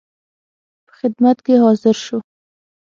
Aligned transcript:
په 0.85 0.91
خدمت 0.99 1.37
کې 1.45 1.53
حاضر 1.63 1.95
شو. 2.05 2.17